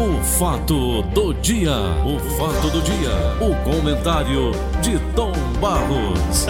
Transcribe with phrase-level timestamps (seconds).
[0.00, 1.76] O fato do dia,
[2.06, 5.30] o fato do dia, o comentário de Tom
[5.60, 6.46] Barros.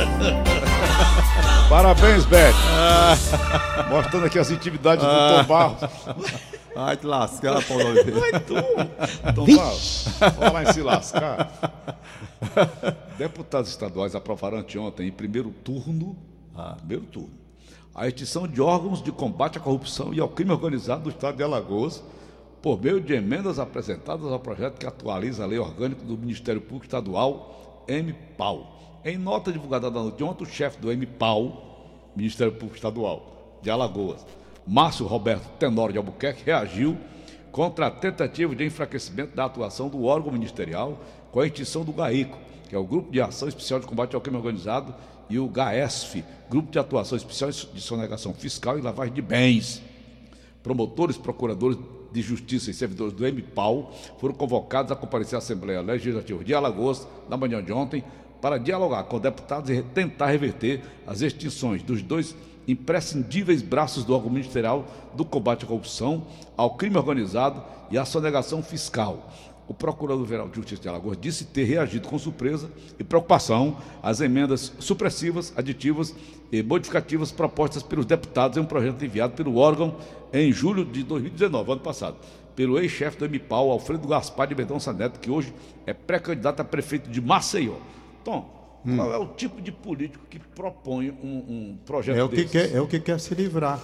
[1.69, 2.57] Parabéns, Beto.
[3.91, 5.81] Mostrando aqui as intimidades do Tom Barros.
[6.77, 8.21] Ai, te lascar, Paulo Oliveira.
[8.21, 8.55] Vai tu.
[9.35, 10.07] Tom Barros,
[10.39, 11.51] falar em se lascar.
[13.19, 16.17] Deputados estaduais aprovaram anteontem, em primeiro turno,
[16.79, 17.31] primeiro turno,
[17.97, 21.43] a extinção de órgãos de combate à corrupção e ao crime organizado do estado de
[21.43, 22.01] Alagoas,
[22.63, 26.85] por meio de emendas apresentadas ao projeto que atualiza a lei orgânica do Ministério Público
[26.85, 29.01] Estadual, MPAU.
[29.05, 33.71] Em nota divulgada na noite de ontem, o chefe do MPAU, Ministério Público Estadual de
[33.71, 34.27] Alagoas,
[34.67, 36.99] Márcio Roberto Tenório de Albuquerque, reagiu
[37.51, 41.01] contra a tentativa de enfraquecimento da atuação do órgão ministerial
[41.33, 44.21] com a extinção do GAICO, que é o Grupo de Ação Especial de Combate ao
[44.21, 44.95] Crime Organizado,
[45.29, 49.81] e o GAESF, Grupo de Atuação Especial de Sonegação Fiscal e Lavagem de Bens.
[50.63, 51.79] Promotores, procuradores
[52.13, 57.07] de Justiça e servidores do MPAU foram convocados a comparecer à Assembleia Legislativa de Alagoas
[57.29, 58.05] na manhã de ontem
[58.41, 62.35] para dialogar com deputados e tentar reverter as extinções dos dois
[62.67, 68.63] imprescindíveis braços do órgão ministerial do combate à corrupção, ao crime organizado e à sonegação
[68.63, 69.31] fiscal.
[69.71, 72.69] O Procurador-Geral de Justiça de Alagoas disse ter reagido com surpresa
[72.99, 76.13] e preocupação às emendas supressivas, aditivas
[76.51, 79.95] e modificativas propostas pelos deputados em um projeto enviado pelo órgão
[80.33, 82.17] em julho de 2019, ano passado,
[82.57, 85.55] pelo ex-chefe do MPAU, Alfredo Gaspar de Mendonça Neto, que hoje
[85.87, 87.77] é pré-candidato a prefeito de Maceió.
[88.25, 92.43] Tom, qual é o tipo de político que propõe um, um projeto É o, que
[92.43, 92.51] desses?
[92.51, 93.79] quer, é o que quer se livrar.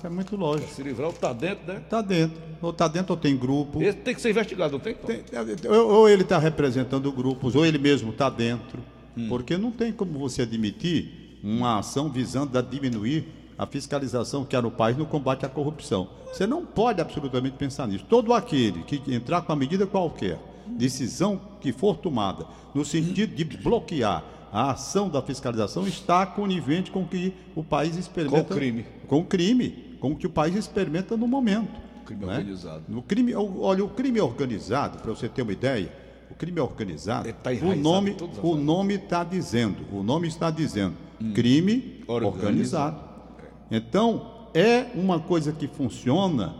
[0.00, 0.72] Isso é muito lógico.
[0.72, 1.78] Se livrar, está dentro, né?
[1.84, 2.40] Está dentro.
[2.62, 3.82] Ou está dentro ou tem grupo.
[3.82, 5.06] Esse tem que ser investigado, não tem, Tom?
[5.06, 8.82] Tem- ou, ele está representando grupos, ou ele mesmo está dentro.
[9.28, 13.28] Porque não tem como você admitir uma ação visando a diminuir
[13.58, 16.08] a fiscalização que há no país no combate à corrupção.
[16.32, 18.06] Você não pode absolutamente pensar nisso.
[18.08, 23.44] Todo aquele que entrar com a medida qualquer, decisão que for tomada, no sentido de
[23.44, 28.44] bloquear a ação da fiscalização, está conivente com o que o país experimenta.
[28.44, 28.86] Com crime.
[29.06, 31.78] Com crime, com o que o país experimenta no momento.
[32.06, 32.38] Crime né?
[32.38, 32.82] organizado.
[32.88, 35.92] No crime, olha, o crime organizado, para você ter uma ideia,
[36.30, 40.94] o crime organizado, Ele tá o nome, o nome está dizendo, o nome está dizendo,
[41.34, 42.26] crime Organizado.
[42.26, 43.10] organizado.
[43.70, 46.54] Então, é uma coisa que funciona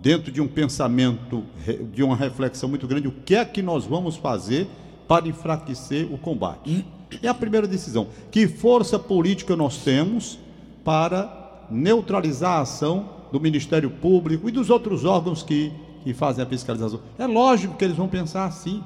[0.00, 1.44] dentro de um pensamento,
[1.92, 4.68] de uma reflexão muito grande, o que é que nós vamos fazer
[5.08, 6.84] para enfraquecer o combate?
[7.22, 8.08] É a primeira decisão.
[8.30, 10.38] Que força política nós temos
[10.84, 15.72] para neutralizar a ação do Ministério Público e dos outros órgãos que,
[16.04, 17.00] que fazem a fiscalização?
[17.18, 18.82] É lógico que eles vão pensar assim,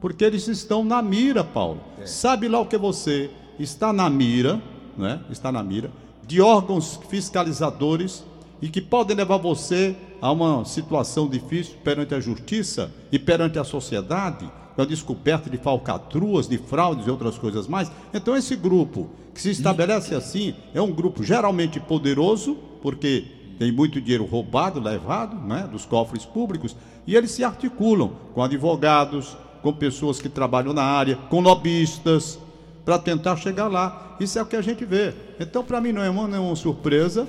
[0.00, 1.80] porque eles estão na mira, Paulo.
[2.04, 4.60] Sabe lá o que você está na mira,
[4.96, 5.20] né?
[5.30, 5.90] Está na mira
[6.28, 8.22] de órgãos fiscalizadores
[8.60, 13.64] e que podem levar você a uma situação difícil perante a justiça e perante a
[13.64, 14.48] sociedade,
[14.78, 17.90] com a descoberta de falcatruas, de fraudes e outras coisas mais.
[18.14, 23.24] Então esse grupo que se estabelece assim é um grupo geralmente poderoso, porque
[23.58, 26.76] tem muito dinheiro roubado, levado, né, dos cofres públicos,
[27.08, 32.38] e eles se articulam com advogados, com pessoas que trabalham na área, com lobistas,
[32.84, 34.16] para tentar chegar lá.
[34.20, 35.12] Isso é o que a gente vê.
[35.40, 37.26] Então, para mim, não é uma, não é uma surpresa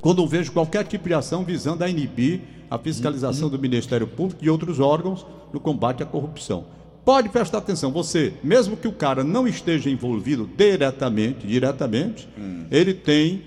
[0.00, 2.40] quando eu vejo qualquer tipo de ação visando a inibir
[2.72, 6.64] a fiscalização do Ministério Público e outros órgãos no combate à corrupção.
[7.04, 12.26] Pode prestar atenção, você, mesmo que o cara não esteja envolvido diretamente, diretamente,
[12.70, 13.42] ele tem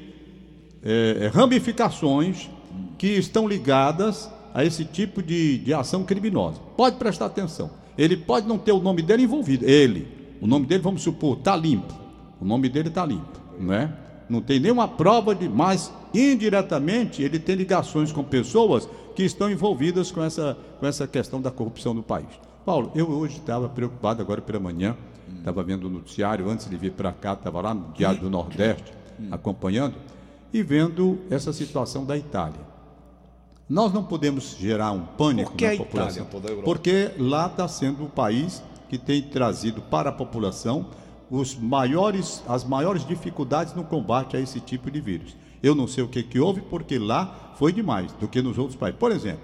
[0.83, 2.51] é, ramificações
[2.99, 6.59] que estão ligadas a esse tipo de, de ação criminosa.
[6.77, 7.71] Pode prestar atenção.
[7.97, 9.67] Ele pode não ter o nome dele envolvido.
[9.67, 10.07] Ele.
[10.39, 11.95] O nome dele, vamos supor, está limpo.
[12.39, 13.91] O nome dele está limpo, não é?
[14.29, 20.11] Não tem nenhuma prova de, mas indiretamente ele tem ligações com pessoas que estão envolvidas
[20.11, 22.27] com essa, com essa questão da corrupção no país.
[22.65, 24.95] Paulo, eu hoje estava preocupado agora pela manhã,
[25.37, 28.91] estava vendo o noticiário antes de vir para cá, estava lá no Diário do Nordeste,
[29.31, 29.95] acompanhando
[30.53, 32.59] e vendo essa situação da Itália.
[33.67, 36.63] Nós não podemos gerar um pânico Por que na a Itália, população, Europa?
[36.63, 40.87] porque lá está sendo o país que tem trazido para a população
[41.31, 45.35] os maiores, as maiores dificuldades no combate a esse tipo de vírus.
[45.61, 48.75] Eu não sei o que, que houve, porque lá foi demais do que nos outros
[48.75, 48.99] países.
[48.99, 49.41] Por exemplo,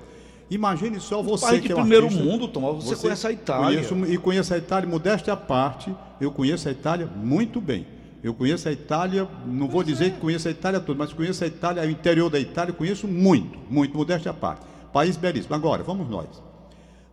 [0.49, 3.31] imagine só você país de que é um primeiro artista, mundo, Tom, você conhece a
[3.31, 3.65] Itália.
[3.65, 7.85] Conheço, e conheço a Itália, modéstia à parte, eu conheço a Itália muito bem.
[8.23, 11.47] Eu conheço a Itália, não vou dizer que conheço a Itália toda, mas conheço a
[11.47, 14.63] Itália, o interior da Itália, conheço muito, muito, modéstia à parte.
[14.93, 15.55] País belíssimo.
[15.55, 16.27] Agora, vamos nós.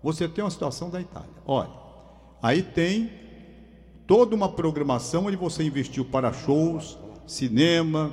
[0.03, 1.31] Você tem uma situação da Itália.
[1.47, 1.71] Olha,
[2.43, 3.11] aí tem
[4.06, 8.12] toda uma programação onde você investiu para shows, cinema,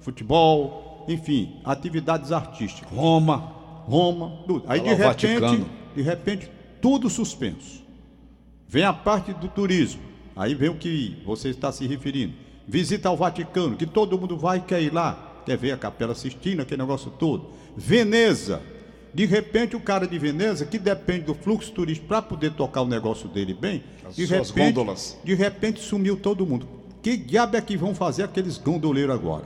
[0.00, 2.90] futebol, enfim, atividades artísticas.
[2.92, 3.52] Roma.
[3.84, 4.64] Roma, tudo.
[4.68, 6.50] Aí de o repente, de repente,
[6.80, 7.82] tudo suspenso.
[8.68, 10.00] Vem a parte do turismo.
[10.36, 12.34] Aí vem o que você está se referindo.
[12.66, 16.14] Visita ao Vaticano, que todo mundo vai e quer ir lá, quer ver a Capela
[16.14, 17.50] Sistina, aquele negócio todo.
[17.76, 18.62] Veneza.
[19.12, 22.86] De repente, o cara de Veneza, que depende do fluxo turístico para poder tocar o
[22.86, 25.18] negócio dele bem, As de repente, gôndolas.
[25.24, 26.68] de repente sumiu todo mundo.
[27.02, 29.44] Que diabo é que vão fazer aqueles gondoleiros agora?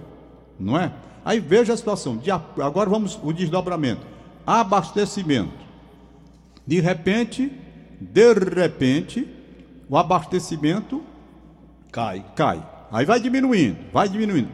[0.58, 0.92] Não é?
[1.24, 2.16] Aí veja a situação.
[2.16, 4.02] De agora vamos o desdobramento.
[4.46, 5.64] Abastecimento.
[6.66, 7.52] De repente,
[8.00, 9.28] de repente,
[9.88, 11.02] o abastecimento
[11.90, 12.24] Cai.
[12.34, 12.62] cai.
[12.90, 14.48] Aí vai diminuindo, vai diminuindo.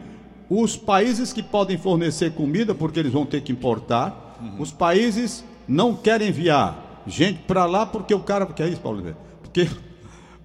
[0.49, 5.95] Os países que podem fornecer comida, porque eles vão ter que importar, os países não
[5.95, 8.45] querem enviar gente para lá porque o cara.
[8.45, 8.97] Que é isso, Paulo?
[8.97, 9.17] Oliveira?
[9.41, 9.69] Porque.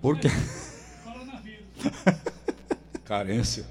[0.01, 0.29] Porque.
[3.05, 3.67] Carência.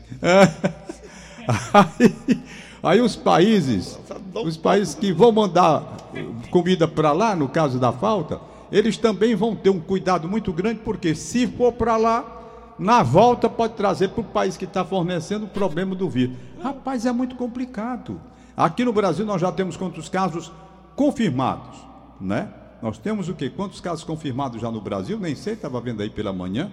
[1.73, 2.43] Aí,
[2.81, 3.99] aí os países,
[4.33, 6.09] os países que vão mandar
[6.49, 8.39] comida para lá, no caso da falta,
[8.71, 12.35] eles também vão ter um cuidado muito grande, porque se for para lá,
[12.77, 16.35] na volta pode trazer para o país que está fornecendo o problema do vírus.
[16.61, 18.19] Rapaz, é muito complicado.
[18.55, 20.51] Aqui no Brasil nós já temos quantos casos
[20.95, 21.77] confirmados,
[22.19, 22.49] né?
[22.81, 23.49] Nós temos o quê?
[23.49, 25.17] Quantos casos confirmados já no Brasil?
[25.19, 26.71] Nem sei, estava vendo aí pela manhã.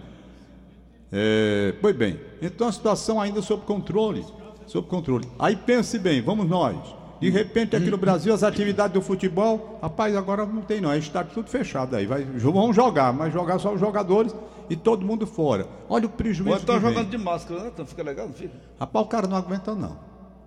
[1.10, 4.24] É, pois bem, então a situação ainda sob controle.
[4.66, 5.28] Sob controle.
[5.38, 6.76] Aí pense bem, vamos nós.
[7.20, 11.22] De repente aqui no Brasil as atividades do futebol, rapaz, agora não tem não, está
[11.22, 12.04] tudo fechado aí.
[12.04, 14.34] Vai, vão jogar, mas jogar só os jogadores
[14.68, 15.68] e todo mundo fora.
[15.88, 17.70] Olha o prejuízo Ou então jogando de máscara, né?
[17.72, 18.54] Então fica legal, não fica?
[18.80, 19.96] Rapaz, o cara não aguenta não.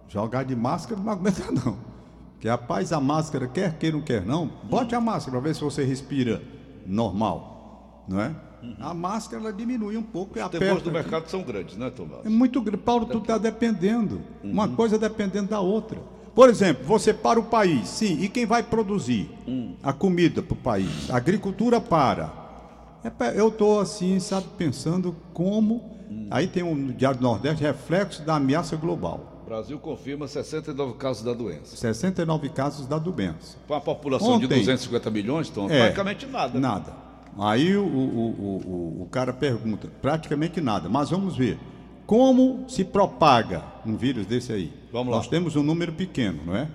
[0.09, 1.77] Jogar de máscara não aguenta não.
[2.41, 5.61] Que rapaz, a máscara, quer queira ou quer não, bote a máscara para ver se
[5.61, 6.41] você respira
[6.85, 8.35] normal, não é?
[8.79, 12.25] A máscara ela diminui um pouco Os temores do mercado são grandes, né, Tomás?
[12.25, 12.77] É muito grande.
[12.83, 14.21] Paulo, tudo está dependendo.
[14.43, 14.51] Uhum.
[14.51, 15.99] Uma coisa dependendo da outra.
[16.33, 19.73] Por exemplo, você para o país, sim, e quem vai produzir Hum.
[19.81, 21.09] a comida para o país?
[21.09, 22.29] A agricultura para.
[23.03, 25.95] É Eu estou assim, sabe, pensando como.
[26.29, 29.43] Aí tem um Diário do Nordeste, reflexo da ameaça global.
[29.45, 31.75] Brasil confirma 69 casos da doença.
[31.77, 33.57] 69 casos da doença.
[33.67, 34.57] Com a população de Ontem.
[34.57, 36.53] 250 milhões, então, É, praticamente nada.
[36.55, 36.59] né?
[36.59, 37.04] Nada.
[37.37, 40.87] Aí o, o, o, o, cara pergunta, praticamente nada.
[40.87, 41.57] Mas vamos ver.
[42.05, 44.71] Como se propaga um vírus desse aí?
[44.91, 45.17] Vamos lá.
[45.17, 46.67] Nós temos um número pequeno, não é?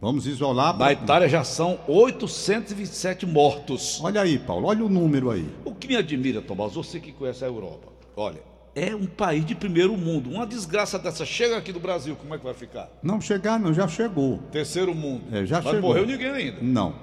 [0.00, 0.76] Vamos isolar.
[0.76, 4.00] Na Itália já são 827 mortos.
[4.02, 5.46] Olha aí, Paulo, olha o número aí.
[5.64, 8.40] O que me admira, Tomás, você que conhece a Europa, olha,
[8.74, 10.30] é um país de primeiro mundo.
[10.30, 12.90] Uma desgraça dessa chega aqui do Brasil, como é que vai ficar?
[13.02, 14.38] Não chegar, não, já chegou.
[14.50, 15.24] Terceiro mundo.
[15.30, 15.90] É, já Mas chegou.
[15.90, 16.58] morreu ninguém ainda.
[16.62, 16.94] Não,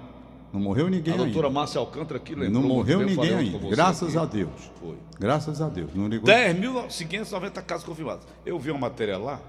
[0.52, 1.60] não morreu ninguém a doutora ainda.
[1.60, 2.62] Márcia Alcântara aqui lembrou.
[2.62, 4.18] Não morreu eu ninguém ainda, graças aqui.
[4.18, 4.72] a Deus.
[4.80, 4.98] Foi.
[5.20, 5.94] Graças a Deus.
[5.94, 6.28] Não ligou.
[6.28, 8.26] 10.590 casos confirmados.
[8.46, 9.42] Eu vi uma matéria lá,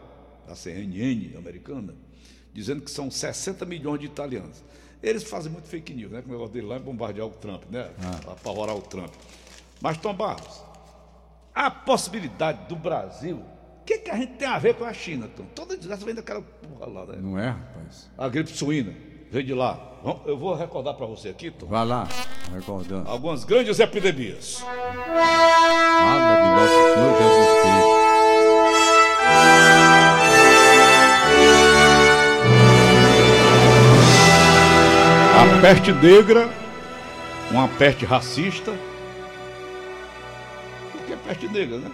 [0.46, 1.94] da CNN americana,
[2.52, 4.62] dizendo que são 60 milhões de italianos.
[5.02, 6.20] Eles fazem muito fake news, né?
[6.20, 7.90] Com o negócio dele lá é bombardear o Trump, né?
[8.02, 8.32] Ah.
[8.32, 9.12] Apavorar o Trump.
[9.80, 10.62] Mas, Tom Barros,
[11.54, 15.26] a possibilidade do Brasil, o que, que a gente tem a ver com a China,
[15.28, 15.44] Tom?
[15.54, 17.18] Toda desgraça vem daquela porra lá, né?
[17.18, 18.10] Não é, rapaz?
[18.18, 18.94] A gripe suína,
[19.30, 19.78] vem de lá.
[20.26, 22.08] Eu vou recordar para você aqui, Tom, Vai lá,
[22.52, 23.08] recordando.
[23.08, 24.60] algumas grandes epidemias.
[24.60, 28.00] Fala de nosso Senhor Jesus Cristo.
[35.40, 36.48] A peste negra,
[37.50, 38.72] uma peste racista.
[40.92, 41.90] Por que peste negra, né?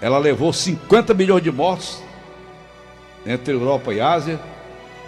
[0.00, 2.02] Ela levou 50 milhões de mortos
[3.24, 4.38] entre Europa e Ásia,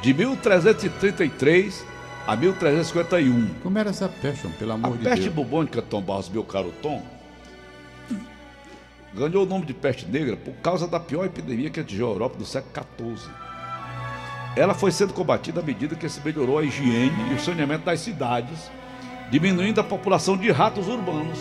[0.01, 1.85] de 1333
[2.27, 3.49] a 1351.
[3.63, 5.35] Como era essa peste, pelo A amor de peste Deus?
[5.35, 7.03] bubônica, Tom Barros, meu caro Tom,
[9.15, 12.37] ganhou o nome de peste negra por causa da pior epidemia que atingiu a Europa
[12.39, 13.31] do século XIV.
[14.57, 18.01] Ela foi sendo combatida à medida que se melhorou a higiene e o saneamento das
[18.01, 18.71] cidades,
[19.31, 21.39] diminuindo a população de ratos urbanos.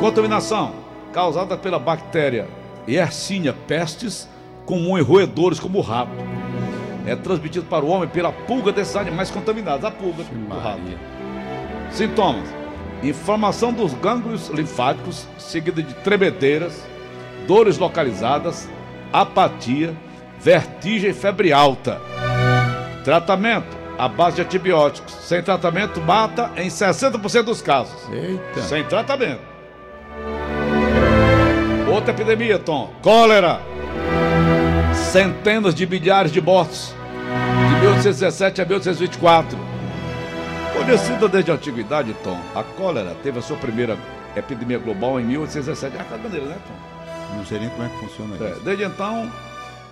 [0.00, 0.74] Contaminação
[1.12, 2.46] causada pela bactéria
[2.86, 4.28] Yersinia pestis,
[4.64, 6.12] comum em roedores como o rato.
[7.06, 10.80] É transmitido para o homem pela pulga desses animais contaminados, a pulga do rato.
[11.92, 12.48] Sintomas:
[13.02, 16.84] inflamação dos gânglios linfáticos, seguida de tremedeiras,
[17.46, 18.68] dores localizadas,
[19.12, 19.94] apatia,
[20.40, 22.00] vertigem e febre alta.
[23.04, 25.14] Tratamento: à base de antibióticos.
[25.14, 27.96] Sem tratamento, mata em 60% dos casos.
[28.12, 28.62] Eita.
[28.62, 29.40] Sem tratamento.
[31.88, 33.60] Outra epidemia, Tom: cólera.
[34.92, 36.95] Centenas de milhares de mortos.
[37.80, 39.58] De 1817 a 1824.
[40.72, 43.96] Conhecida desde a antiguidade, Tom, a cólera teve a sua primeira
[44.36, 45.96] epidemia global em 1817.
[45.96, 47.36] É a caganeira, né, Tom?
[47.36, 48.60] Não sei nem como é que funciona É, isso.
[48.60, 49.30] desde então,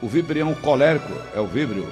[0.01, 1.87] o vibrião colérico, é o víbrio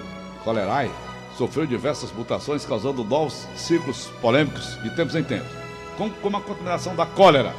[0.45, 0.91] cholerae,
[1.37, 5.51] sofreu diversas mutações, causando novos ciclos polêmicos de tempos em tempos,
[5.97, 7.53] como, como a contaminação da cólera,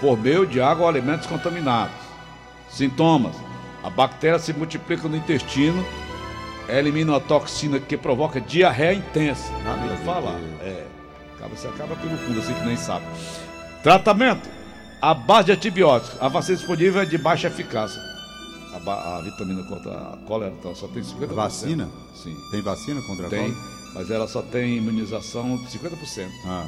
[0.00, 1.94] por meio de água ou alimentos contaminados.
[2.70, 3.36] Sintomas:
[3.84, 5.84] a bactéria se multiplica no intestino,
[6.68, 9.50] elimina uma toxina que provoca diarreia intensa.
[9.66, 10.38] Ah, meu Nada falar.
[10.62, 10.84] É.
[11.36, 13.04] Acaba, você acaba pelo fundo, assim que nem sabe.
[13.82, 14.48] Tratamento:
[15.00, 16.20] a base de antibióticos.
[16.20, 18.00] A vacina disponível é de baixa eficácia.
[18.86, 21.26] A, a vitamina contra a cólera então, só tem 50%.
[21.34, 21.88] Vacina?
[22.14, 22.36] Sim.
[22.50, 23.60] Tem vacina contra a Tem, cólera?
[23.94, 26.28] mas ela só tem imunização de 50%.
[26.46, 26.66] Ah,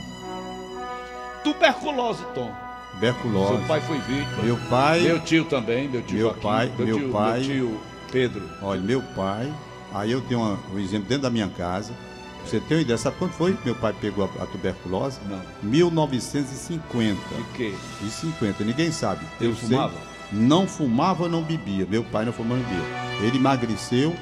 [1.44, 2.50] Tuberculose, Tom.
[2.92, 3.56] tuberculose.
[3.58, 4.42] Seu pai foi vítima.
[4.42, 7.80] Meu pai, Meu tio também, meu tio Meu Joaquim, pai- meu tio, pai- Meu tio
[8.10, 8.42] Pedro.
[8.62, 9.52] olha, meu pai,
[9.92, 11.92] aí eu tenho uma- um exemplo dentro da minha casa.
[11.92, 15.18] Pra Você tem uma ideia, sabe quando foi que meu pai pegou a, a tuberculose?
[15.28, 15.40] Não.
[15.62, 17.16] 1950.
[17.36, 17.74] De quê?
[18.02, 19.24] E 50, ninguém sabe.
[19.40, 19.94] Ele Eu sei- fumava?
[20.32, 21.86] Não fumava, não bebia.
[21.88, 23.26] Meu pai não fumava, não bebia.
[23.26, 24.14] Ele emagreceu,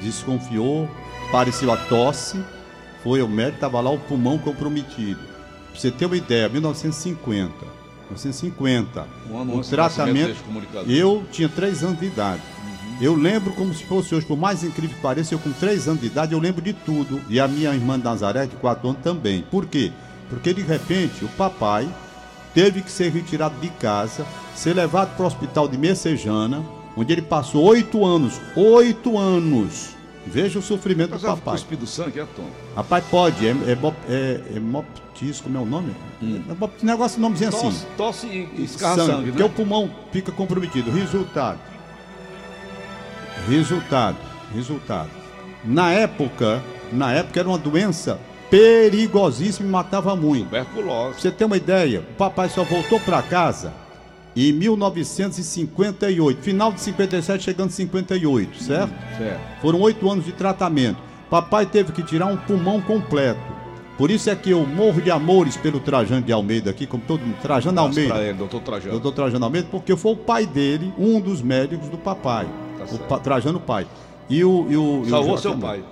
[0.00, 0.90] desconfiou,
[1.30, 2.42] pareceu a tosse,
[3.02, 5.20] foi ao médico, estava lá o pulmão comprometido.
[5.70, 7.52] Pra você ter uma ideia, 1950.
[8.10, 9.06] 1950.
[9.30, 10.36] Um ano nascimento tratamento.
[10.88, 12.42] Eu tinha três anos de idade.
[13.00, 16.00] Eu lembro como se fosse hoje, por mais incrível que pareça, eu com três anos
[16.00, 17.20] de idade, eu lembro de tudo.
[17.28, 19.42] E a minha irmã Nazaré, de quatro anos, também.
[19.50, 19.90] Por quê?
[20.30, 21.88] Porque de repente o papai
[22.54, 24.24] teve que ser retirado de casa,
[24.54, 26.64] ser levado para o hospital de Messejana,
[26.96, 28.40] onde ele passou oito anos.
[28.56, 29.90] Oito anos!
[30.26, 31.54] Veja o sofrimento do Mas ela papai.
[31.54, 32.48] cuspido sangue, é, Tom?
[32.74, 35.92] Rapaz, pode, é, é, é, é moptis, como é o nome?
[36.22, 37.60] É mop- negócio, nomezinho assim.
[37.66, 39.44] Tosse, tosse e escarra sangue, porque né?
[39.44, 40.90] o pulmão fica comprometido.
[40.90, 41.58] Resultado.
[43.48, 44.16] Resultado.
[44.54, 45.10] Resultado.
[45.64, 46.62] Na época,
[46.92, 48.18] na época era uma doença
[48.50, 50.48] perigosíssima e matava muito.
[50.48, 51.20] Pra Tuberculose.
[51.20, 53.72] você ter uma ideia, o papai só voltou para casa
[54.36, 58.92] em 1958, final de 57, chegando em 58, certo?
[59.16, 59.40] Certo.
[59.60, 60.98] Foram oito anos de tratamento.
[61.30, 63.40] Papai teve que tirar um pulmão completo.
[63.96, 67.20] Por isso é que eu morro de amores pelo Trajano de Almeida aqui, como todo
[67.20, 67.36] mundo.
[67.40, 68.14] Trajano Almeida.
[68.14, 68.90] pra ele, doutor Trajano.
[68.90, 72.46] Doutor Trajano Almeida, porque foi o pai dele, um dos médicos do papai.
[72.86, 73.86] Tá o pa, Trajano pai.
[74.28, 75.84] E o, e o, e o Salvou seu pai.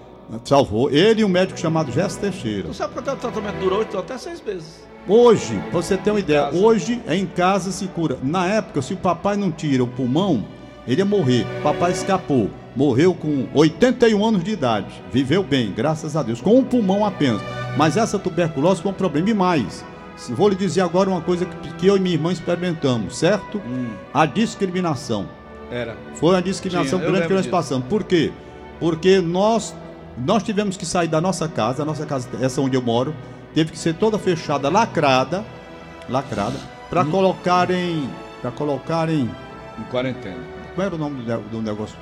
[0.45, 0.91] Salvou.
[0.91, 2.69] Ele e um médico chamado Gesto Teixeira.
[2.69, 3.83] Tu sabe quanto o tratamento durou?
[3.83, 4.81] Então, até seis meses.
[5.07, 8.19] Hoje, pra você ter uma ideia, hoje é em casa se cura.
[8.23, 10.45] Na época, se o papai não tira o pulmão,
[10.87, 11.47] ele ia morrer.
[11.63, 12.49] Papai escapou.
[12.75, 15.03] Morreu com 81 anos de idade.
[15.13, 17.43] Viveu bem, graças a Deus, com um pulmão apenas.
[17.77, 19.85] Mas essa tuberculose foi um problema e mais.
[20.31, 23.61] Vou lhe dizer agora uma coisa que, que eu e minha irmã experimentamos, certo?
[24.15, 25.29] A discriminação.
[25.73, 25.97] Era.
[26.17, 27.51] Foi uma discriminação Tinha, grande que nós disso.
[27.51, 27.89] passamos.
[27.89, 28.31] Por quê?
[28.79, 29.75] Porque nós,
[30.19, 33.15] nós tivemos que sair da nossa casa, a nossa casa, essa onde eu moro,
[33.55, 35.45] teve que ser toda fechada, lacrada,
[36.11, 36.57] lacrada,
[36.91, 37.11] para Hum.
[37.11, 38.11] colocarem,
[38.43, 39.31] para colocarem,
[39.79, 40.37] Em quarentena.
[40.75, 41.97] como era o nome do, do negócio?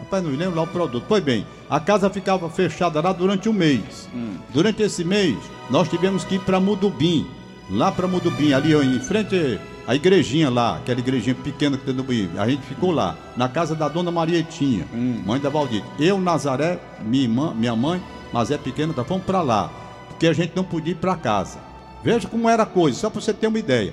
[0.00, 1.04] Rapaz, não me lembro lá o produto.
[1.08, 4.08] Pois bem, a casa ficava fechada lá durante um mês.
[4.14, 4.34] Hum.
[4.52, 5.36] Durante esse mês,
[5.70, 7.26] nós tivemos que ir para Mudubim.
[7.70, 12.02] Lá para Mudubim, ali em frente à igrejinha lá, aquela igrejinha pequena que tem no
[12.04, 12.30] Mudubim.
[12.38, 15.22] A gente ficou lá, na casa da dona Marietinha, Hum.
[15.26, 15.82] mãe da Valdir.
[15.98, 19.70] Eu, Nazaré, minha, irmã, minha mãe, mas é pequena, tá, fomos para lá.
[20.08, 21.58] Porque a gente não podia ir para casa.
[22.02, 23.92] Veja como era a coisa, só para você ter uma ideia.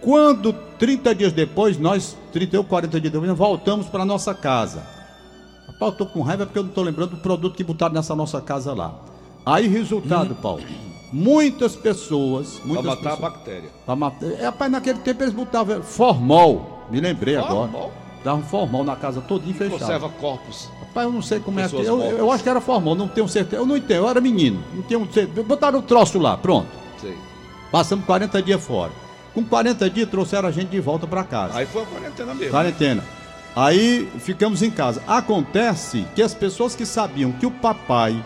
[0.00, 4.86] Quando, 30 dias depois, nós, 30 ou 40 dias depois, voltamos para nossa casa.
[5.80, 8.40] Eu tô com raiva porque eu não tô lembrando do produto que botaram nessa nossa
[8.40, 8.94] casa lá.
[9.44, 10.62] Aí, resultado, Paulo.
[11.12, 12.60] Muitas pessoas.
[12.64, 13.70] Muitas matar a pessoas, bactéria.
[13.84, 14.26] pra matar.
[14.26, 16.84] É, rapaz, naquele tempo eles botavam formol.
[16.90, 17.70] Me lembrei agora.
[17.70, 17.92] Formol?
[18.24, 19.78] Davam formol na casa todinha fechada.
[19.78, 20.68] Conserva corpos.
[20.80, 21.76] Rapaz, eu não sei como é que.
[21.76, 22.18] Eu, mortas.
[22.18, 23.62] eu acho que era formol, não tenho certeza.
[23.62, 24.62] Eu não entendo, eu era menino.
[24.74, 25.42] Não tenho certeza.
[25.46, 26.68] Botaram o troço lá, pronto.
[27.00, 27.16] Sei.
[27.70, 28.92] Passamos 40 dias fora.
[29.34, 31.58] Com 40 dias trouxeram a gente de volta para casa.
[31.58, 32.50] Aí foi a quarentena mesmo.
[32.50, 33.04] Quarentena.
[33.54, 35.02] Aí ficamos em casa.
[35.06, 38.24] Acontece que as pessoas que sabiam que o papai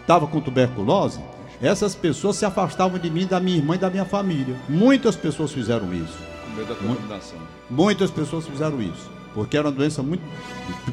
[0.00, 1.20] estava com tuberculose,
[1.66, 4.56] essas pessoas se afastavam de mim, da minha irmã e da minha família.
[4.68, 6.18] Muitas pessoas fizeram isso.
[6.44, 7.38] Com medo da contaminação.
[7.70, 9.10] Muitas pessoas fizeram isso.
[9.32, 10.22] Porque era uma doença muito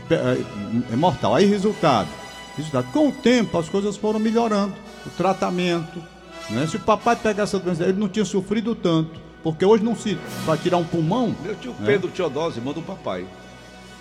[0.09, 1.35] é, é mortal.
[1.35, 2.09] Aí, resultado,
[2.57, 2.91] resultado.
[2.91, 4.73] Com o tempo, as coisas foram melhorando.
[5.05, 6.01] O tratamento.
[6.49, 6.65] Né?
[6.67, 9.19] Se o papai pegasse essa doença, ele não tinha sofrido tanto.
[9.43, 10.17] Porque hoje não se.
[10.45, 11.35] Para tirar um pulmão.
[11.41, 11.85] Meu tio É.
[11.85, 13.25] Pedro Teodósio, irmão do papai.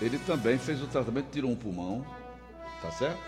[0.00, 2.04] Ele também fez o tratamento, tirou um pulmão.
[2.82, 3.18] Tá certo?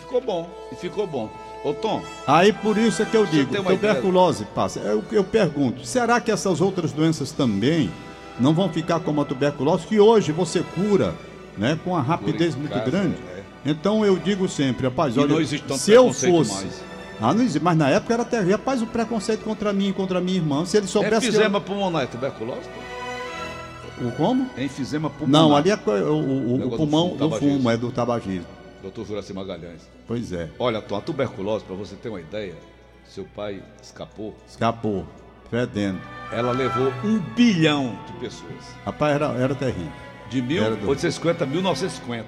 [0.00, 0.48] Ficou bom.
[0.72, 1.28] E ficou bom.
[1.64, 4.78] Ô Tom, Aí por isso é que eu digo, tuberculose passa.
[4.80, 7.90] Eu, eu pergunto, será que essas outras doenças também
[8.38, 11.14] não vão ficar como a tuberculose, que hoje você cura
[11.58, 13.16] né, com uma rapidez muito casa, grande?
[13.34, 13.42] é.
[13.68, 16.52] Então eu digo sempre, rapaz, E olha, não existe tanto se eu fosse.
[16.54, 16.82] mais.
[17.20, 18.58] Ah, não existe, mas na época era terrível.
[18.58, 21.22] Rapaz, o preconceito contra mim e contra minha irmã, se ele soubesse.
[21.22, 22.60] que Enfisema pulmonar é tuberculose?
[22.60, 24.02] Tom?
[24.02, 24.08] eu...
[24.08, 24.48] O como?
[24.56, 25.42] Enfisema pulmonar.
[25.42, 28.46] Não, ali é o, o- o do pulmão do fumo, é do tabagismo.
[28.82, 29.88] Doutor Juraci Magalhães.
[30.06, 30.48] Pois é.
[30.58, 32.54] Olha, Tom, a tuberculose, para você ter uma ideia,
[33.06, 34.34] seu pai escapou.
[34.48, 35.06] Escapou.
[35.50, 36.00] Fedendo.
[36.32, 38.64] Ela levou um bilhão de pessoas.
[38.84, 39.92] Rapaz, era, era terrível.
[40.28, 42.26] De Era do- 1850 a 1950.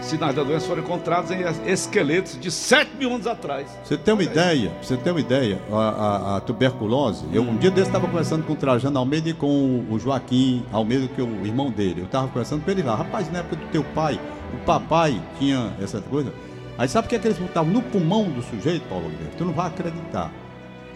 [0.00, 3.66] Sinais da doença foram encontrados em esqueletos de 7 mil anos atrás.
[3.82, 4.58] Você tem uma Olha aí.
[4.58, 4.72] ideia?
[4.80, 5.58] Você tem uma ideia?
[5.72, 7.24] A, a- a tuberculose.
[7.32, 10.64] Eu um dia desse estava conversando com o Trajano Almeida e com o, o Joaquim
[10.72, 12.02] Almeida, que é o irmão dele.
[12.02, 12.94] Eu estava conversando com ele lá.
[12.94, 14.20] Rapaz, na época do teu pai,
[14.54, 16.32] o papai tinha essa coisa.
[16.78, 19.30] Aí sabe o que, é que eles botavam no pulmão do sujeito, Paulo Guilherme?
[19.38, 20.30] Tu não vai acreditar.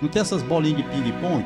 [0.00, 1.44] Não tem essas bolinhas de ping-pong?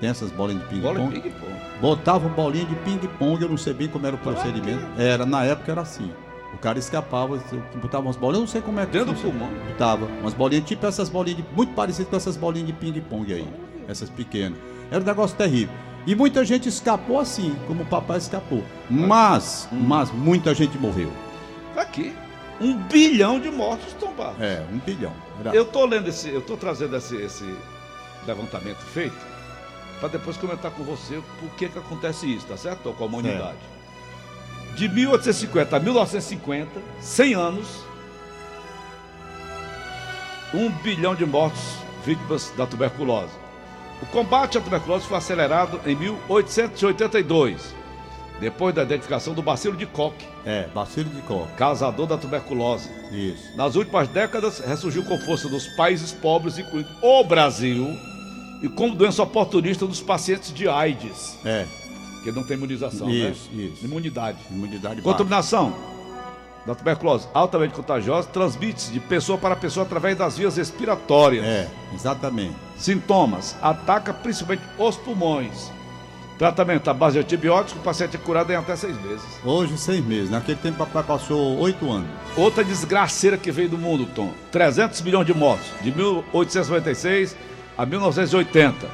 [0.00, 1.16] Tem essas bolinhas de ping-pong?
[1.16, 1.52] e ping-pong.
[1.80, 4.84] Botava bolinha de ping-pong, eu não sei bem como era o procedimento.
[4.98, 6.12] Era, na época era assim.
[6.54, 7.40] O cara escapava,
[7.80, 9.48] botava umas bolinhas, eu não sei como é que Dentro do pulmão.
[9.68, 13.48] Botava umas bolinhas, tipo essas bolinhas, de, muito parecidas com essas bolinhas de ping-pong aí.
[13.88, 14.58] Essas pequenas.
[14.90, 15.74] Era um negócio terrível.
[16.06, 18.64] E muita gente escapou assim, como o papai escapou.
[18.88, 21.12] Mas, mas muita gente morreu.
[21.74, 22.14] Tá Aqui,
[22.60, 24.40] um bilhão de mortos tombados.
[24.40, 25.12] É, um bilhão.
[25.40, 27.54] Era- Eu tô lendo esse, eu tô trazendo esse, esse
[28.26, 29.16] levantamento feito
[29.98, 32.92] para depois comentar com você por que que acontece isso, tá certo?
[32.94, 33.58] Com a humanidade.
[34.74, 37.66] De 1850 a 1950, 100 anos,
[40.54, 41.60] um bilhão de mortos
[42.04, 43.32] vítimas da tuberculose.
[44.02, 47.74] O combate à tuberculose foi acelerado em 1882,
[48.40, 50.14] depois da identificação do bacilo de Koch,
[50.44, 51.50] É, bacilo de coca.
[51.56, 52.88] causador da tuberculose.
[53.12, 53.54] Isso.
[53.56, 57.86] Nas últimas décadas, ressurgiu com força nos países pobres, incluindo o Brasil,
[58.62, 61.66] e como doença oportunista dos pacientes de AIDS, É,
[62.24, 63.64] que não tem imunização, Isso, né?
[63.64, 63.84] isso.
[63.84, 64.38] Imunidade.
[64.50, 65.24] imunidade baixa.
[66.66, 71.44] Da tuberculose altamente contagiosa transmite-se de pessoa para pessoa através das vias respiratórias.
[71.44, 72.54] É, exatamente.
[72.76, 75.70] Sintomas: ataca principalmente os pulmões.
[76.38, 79.22] Tratamento à base de antibióticos, o paciente é curado em até seis meses.
[79.44, 80.30] Hoje, seis meses.
[80.30, 82.08] Naquele tempo, papai passou oito anos.
[82.34, 84.32] Outra desgraceira que veio do mundo, Tom.
[84.50, 87.36] 300 milhões de mortos, de 1896
[87.76, 88.88] a 1980.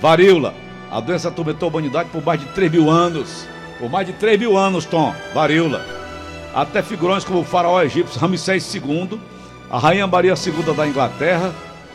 [0.00, 0.52] Varíola.
[0.90, 3.46] A doença atormentou a humanidade por mais de 3 mil anos.
[3.78, 5.14] Por mais de 3 mil anos, Tom.
[5.32, 5.99] Varíola.
[6.54, 9.20] Até figurões como o faraó egípcio Ramsés II,
[9.70, 11.54] a rainha Maria II da Inglaterra,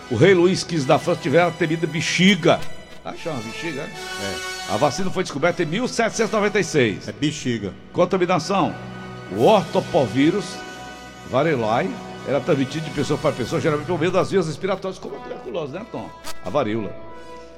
[0.09, 2.59] o rei Luís XV da França tiveram a temida bexiga.
[3.03, 3.85] Ah, chama bexiga, é?
[3.85, 7.07] É, A vacina foi descoberta em 1796.
[7.07, 7.73] é bexiga.
[7.91, 8.73] Contaminação.
[9.35, 10.45] O ortopovírus
[11.29, 11.89] varicelae
[12.27, 15.73] era transmitido de pessoa para pessoa, geralmente por meio das vias respiratórias, como a tuberculose,
[15.73, 16.09] né, Tom?
[16.45, 16.95] A varíola.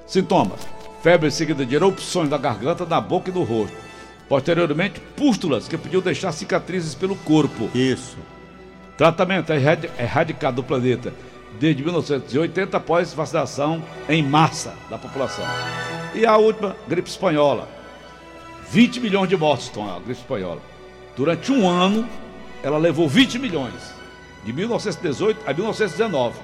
[0.06, 0.60] Sintomas:
[1.04, 3.87] febre seguida de erupções da garganta, da boca e do rosto.
[4.30, 7.70] Posteriormente, pústulas que podiam deixar cicatrizes pelo corpo.
[7.74, 8.18] Isso.
[8.98, 11.14] Tratamento é erradi- erradicado do planeta
[11.60, 15.46] desde 1980 após vacinação em massa da população.
[16.14, 17.70] E a última, gripe espanhola.
[18.70, 20.62] 20 milhões de mortos, Tom, a gripe espanhola.
[21.16, 22.08] Durante um ano,
[22.62, 23.74] ela levou 20 milhões,
[24.44, 26.38] de 1918 a 1919.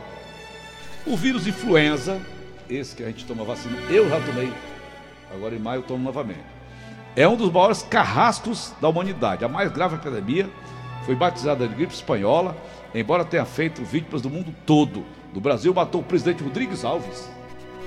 [1.06, 2.19] O vírus influenza,
[2.69, 4.52] esse que a gente toma vacina, eu já tomei,
[5.34, 6.53] agora em maio eu tomo novamente.
[7.15, 9.45] É um dos maiores carrascos da humanidade.
[9.45, 10.49] A mais grave epidemia
[11.06, 12.58] foi batizada de gripe espanhola,
[12.93, 15.04] embora tenha feito vítimas do mundo todo.
[15.34, 17.30] No Brasil, matou o presidente Rodrigues Alves.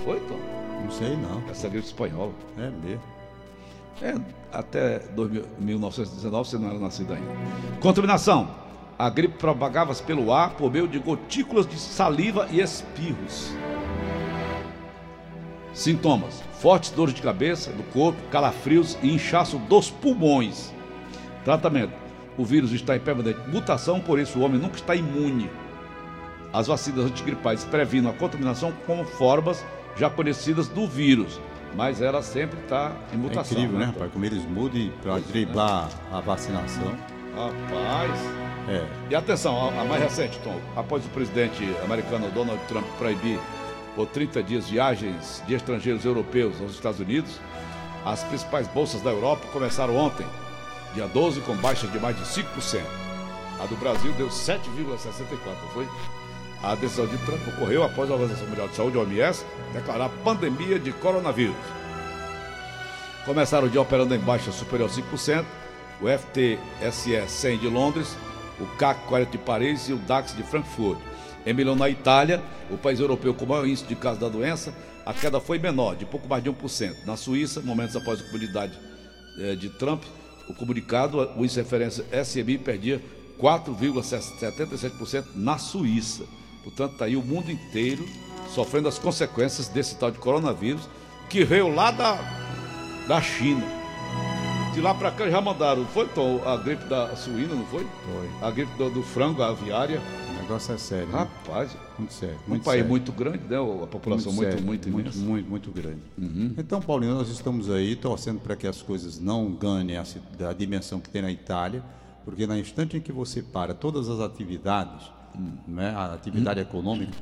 [0.05, 0.39] Foi, Tom?
[0.83, 1.43] Não sei não.
[1.51, 2.33] Essa gripe espanhola.
[2.57, 3.03] É mesmo.
[4.03, 4.15] É,
[4.53, 7.27] até 2000 1919 você não era nascido ainda.
[7.81, 8.49] Contaminação.
[8.99, 13.51] A gripe propagava-se pelo ar por meio de gotículas de saliva e espirros.
[15.77, 20.73] Sintomas: fortes dores de cabeça, do corpo, calafrios e inchaço dos pulmões.
[21.45, 21.93] Tratamento:
[22.39, 25.51] o vírus está em permanente mutação, por isso o homem nunca está imune.
[26.51, 29.63] As vacinas antigripais previnem a contaminação com formas
[29.97, 31.39] já conhecidas do vírus,
[31.75, 33.59] mas ela sempre está em É mutação.
[33.59, 34.11] incrível, né, rapaz?
[34.13, 36.97] Como eles mudam para driblar a vacinação.
[37.35, 38.19] Rapaz.
[38.69, 38.85] É.
[39.11, 40.59] E atenção, a, a mais recente, Tom.
[40.75, 43.39] Após o presidente americano Donald Trump proibir
[43.97, 47.41] por 30 dias viagens de estrangeiros europeus aos Estados Unidos,
[48.05, 50.27] as principais bolsas da Europa começaram ontem,
[50.95, 52.81] dia 12, com baixa de mais de 5%.
[53.59, 54.61] A do Brasil deu 7,64%,
[55.63, 55.89] não foi?
[56.63, 60.93] A decisão de Trump ocorreu após a Organização Mundial de Saúde, OMS, declarar pandemia de
[60.93, 61.57] coronavírus.
[63.25, 65.45] Começaram o dia operando em baixa superior a 5%,
[66.01, 68.17] o FTSE 100 de Londres,
[68.61, 70.99] o CAC 40 de Paris e o DAX de Frankfurt.
[71.47, 74.75] Em Milão, na Itália, o país europeu com o maior índice de casos da doença,
[75.07, 77.07] a queda foi menor, de pouco mais de 1%.
[77.07, 78.77] Na Suíça, momentos após a comunidade
[79.39, 80.03] eh, de Trump,
[80.49, 83.01] o comunicado, o índice de referência SMI perdia
[83.41, 86.25] 4,77% na Suíça.
[86.65, 88.05] Portanto, está aí o mundo inteiro
[88.53, 90.89] sofrendo as consequências desse tal de coronavírus
[91.31, 92.19] que veio lá da,
[93.07, 93.65] da China.
[94.75, 97.85] De lá pra cá já mandaram, foi, Tom, a gripe da suína, não foi?
[97.85, 98.31] Foi.
[98.43, 100.03] A gripe do, do frango, a aviária.
[100.47, 101.09] O negócio é sério.
[101.09, 101.19] né?
[101.19, 102.37] Rapaz, Muito sério.
[102.47, 102.89] um muito país sério.
[102.89, 103.57] muito grande, né?
[103.57, 105.19] A população muito, sério, muito, muito.
[105.19, 105.25] Uhum.
[105.25, 106.01] muito, muito grande.
[106.57, 110.05] Então, Paulinho, nós estamos aí torcendo para que as coisas não ganhem a,
[110.49, 111.83] a dimensão que tem na Itália,
[112.25, 115.53] porque na instante em que você para todas as atividades, Hum.
[115.69, 117.13] né, a atividade econômica,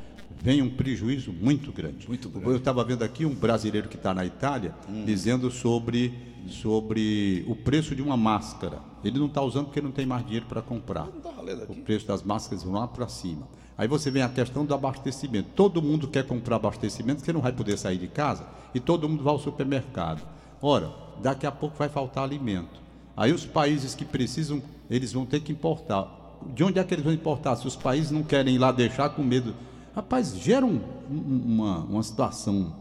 [0.42, 2.06] vem um prejuízo muito grande.
[2.08, 2.48] Muito grande.
[2.48, 5.04] Eu estava vendo aqui um brasileiro que está na Itália Hum.
[5.04, 6.12] dizendo sobre,
[6.48, 8.78] sobre o preço de uma máscara.
[9.02, 11.06] Ele não está usando porque não tem mais dinheiro para comprar.
[11.06, 11.30] Tá
[11.68, 13.46] O preço das máscaras vão lá para cima.
[13.76, 15.48] Aí você vem a questão do abastecimento.
[15.54, 19.22] Todo mundo quer comprar abastecimento, você não vai poder sair de casa e todo mundo
[19.24, 20.22] vai ao supermercado.
[20.62, 20.92] Ora,
[21.22, 22.80] daqui a pouco vai faltar alimento.
[23.16, 26.08] Aí os países que precisam, eles vão ter que importar.
[26.54, 27.56] De onde é que eles vão importar?
[27.56, 29.54] Se os países não querem ir lá deixar com medo.
[29.94, 30.80] Rapaz, gera um-
[31.10, 32.74] um- uma, uma situação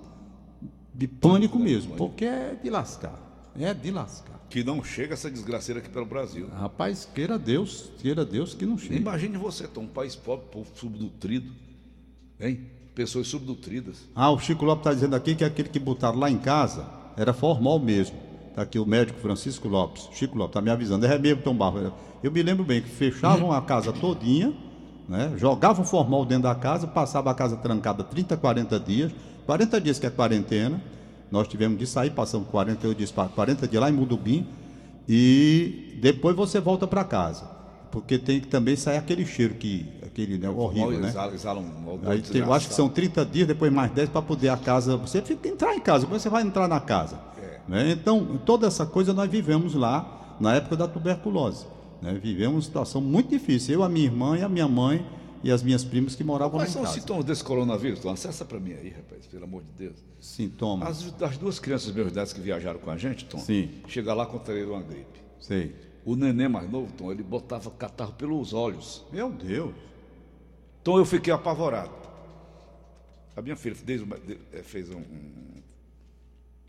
[0.93, 3.19] de pânico mesmo, porque é de lascar.
[3.59, 4.33] É de lascar.
[4.49, 6.47] Que não chega essa desgraceira aqui pelo Brasil.
[6.49, 8.97] Rapaz, queira Deus, queira Deus que não chegue.
[8.97, 11.51] Imagine você, Tom, um país pobre, povo subnutrido.
[12.39, 12.61] Hein?
[12.93, 14.07] Pessoas subnutridas.
[14.13, 17.33] Ah, o Chico Lopes está dizendo aqui que aquele que botaram lá em casa era
[17.33, 18.15] formal mesmo.
[18.49, 20.07] Está aqui o médico Francisco Lopes.
[20.13, 21.05] Chico Lopes está me avisando.
[21.07, 21.91] É mesmo, Tom Barro.
[22.21, 24.53] Eu me lembro bem que fechavam a casa todinha,
[25.07, 25.33] né?
[25.37, 29.11] jogavam formal dentro da casa, passava a casa trancada 30, 40 dias.
[29.45, 30.81] 40 dias que é quarentena.
[31.31, 34.47] Nós tivemos de sair, passamos 40, eu disse, 40 dias lá em Mudubim.
[35.07, 37.51] E depois você volta para casa.
[37.91, 41.09] Porque tem que também sair aquele cheiro que, aquele né, horrível, né?
[41.09, 44.09] exala, exala um odor Aí tem, eu acho que são 30 dias, depois mais 10
[44.09, 44.97] para poder a casa.
[44.97, 47.19] Você fica entrar em casa, como você vai entrar na casa?
[47.37, 47.59] É.
[47.67, 47.91] Né?
[47.91, 51.67] Então, toda essa coisa nós vivemos lá na época da tuberculose.
[52.03, 52.19] Né?
[52.21, 53.75] Vivemos uma situação muito difícil.
[53.75, 55.05] Eu, a minha irmã e a minha mãe
[55.41, 56.99] e as minhas primas que moravam lá Quais em são os casa.
[56.99, 57.99] sintomas desse coronavírus?
[58.01, 59.95] Tom, acessa para mim aí, rapaz, pelo amor de Deus.
[60.19, 60.87] Sintomas.
[60.89, 63.69] As, as duas crianças meus que viajaram com a gente, Tom, Sim.
[63.87, 65.21] chega lá contraíram uma gripe.
[65.39, 65.73] Sei.
[66.05, 69.03] O neném mais novo, Tom, ele botava catarro pelos olhos.
[69.11, 69.73] Meu Deus.
[70.81, 71.91] Então eu fiquei apavorado.
[73.35, 73.75] A minha filha
[74.17, 75.61] de- eh, fez um, um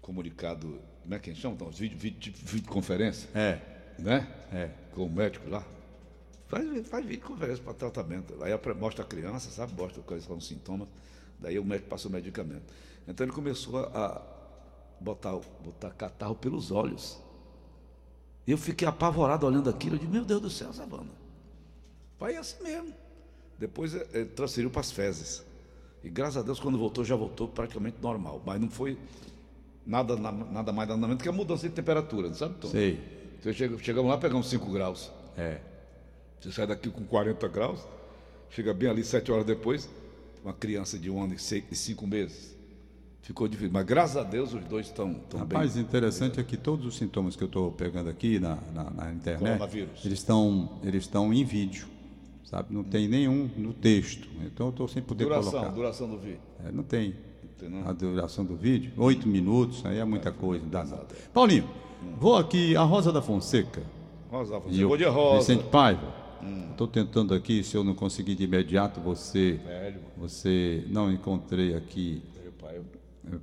[0.01, 1.57] comunicado, como é que a gente chama?
[1.57, 1.69] Tom?
[1.71, 3.59] Vídeo, vídeo, videoconferência, É,
[3.99, 4.27] né?
[4.53, 4.71] é.
[4.95, 5.65] Com o médico lá.
[6.49, 8.35] Faz, faz videoconferência para tratamento.
[8.43, 9.73] Aí mostra a criança, sabe?
[9.75, 10.87] Mostra quais são os sintomas.
[11.41, 12.63] Daí o médico passa o medicamento.
[13.09, 14.23] Então ele começou a,
[15.01, 15.33] botar,
[15.65, 17.19] botar catarro pelos olhos.
[18.47, 19.97] Eu fiquei apavorado olhando aquilo.
[19.97, 21.11] Eu disse, meu Deus do céu, Savana.
[22.19, 22.93] Pai, é assim mesmo.
[23.59, 25.43] Depois eh, eh, transferiu para as fezes.
[26.03, 28.43] E graças a Deus, quando voltou, já voltou praticamente normal.
[28.45, 28.99] Mas não foi
[29.87, 32.69] nada, na- nada mais nada menos que a mudança de temperatura, não sabe, Tom?
[32.69, 33.01] Sei.
[33.45, 35.13] Você chega, chegamos lá, pegamos 5 graus.
[35.37, 35.59] É.
[36.41, 37.87] Você sai daqui com 40 graus,
[38.49, 39.87] chega bem ali sete horas depois,
[40.43, 42.57] uma criança de um ano e seis- e cinco meses.
[43.21, 43.71] Ficou difícil.
[43.73, 45.59] Mas graças a Deus os dois estão tão bem.
[45.59, 49.13] Rapaz, interessante é que todos os sintomas que eu estou pegando aqui na, na, na
[49.13, 49.61] internet,
[50.05, 51.87] eles estão eles estão em vídeo,
[52.45, 52.73] sabe?
[52.75, 54.27] Não tem nenhum no texto.
[54.47, 55.69] Então eu estou sem poder duração, colocar.
[55.71, 56.41] duração do vídeo.
[56.67, 57.15] É, não tem.
[57.43, 57.89] Não tem, não?
[57.89, 61.09] A duração do vídeo, oito minutos, aí é muita coisa, não dá nada.
[61.33, 61.69] Paulinho,
[62.19, 63.83] vou aqui, a Rosa da Fonseca.
[64.31, 65.39] Rosa, E Bom o dia, Rosa.
[65.39, 66.25] Vicente Paiva.
[66.71, 69.61] Estou tentando aqui, se eu não conseguir de imediato, você.
[69.65, 70.01] Velho.
[70.19, 70.85] Você.
[70.89, 72.23] Não encontrei aqui.
[72.43, 72.81] Meu pai,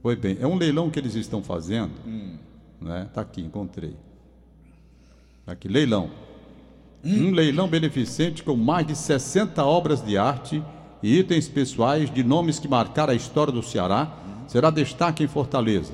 [0.02, 1.92] Pois bem, é um leilão que eles estão fazendo.
[2.06, 2.38] Hum.
[2.80, 3.10] Né?
[3.14, 3.96] Tá aqui, encontrei.
[5.46, 6.10] Tá aqui, leilão.
[7.04, 10.64] Um leilão beneficente com mais de 60 obras de arte
[11.02, 14.16] e itens pessoais de nomes que marcaram a história do Ceará
[14.48, 15.94] será destaque em Fortaleza.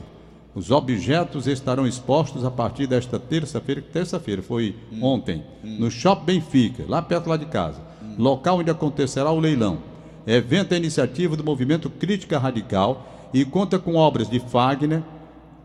[0.57, 6.83] Os objetos estarão expostos a partir desta terça-feira, que terça-feira foi ontem, no Shopping Benfica,
[6.87, 7.79] lá perto lá de casa.
[8.17, 9.77] Local onde acontecerá o leilão.
[10.25, 15.03] Evento é iniciativa do movimento Crítica Radical e conta com obras de Fagner,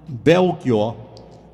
[0.07, 0.95] Belchior,